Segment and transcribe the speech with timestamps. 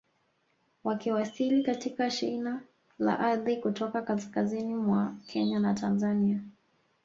[0.83, 2.63] Wakiwasili katika shina
[2.99, 6.39] la ardhi kutoka kaskazini mwa Kenya na Tanzania